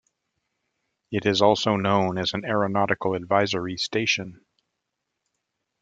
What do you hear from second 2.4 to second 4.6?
Aeronautical Advisory Station.